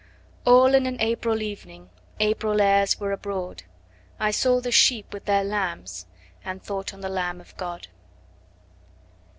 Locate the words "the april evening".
0.85-1.91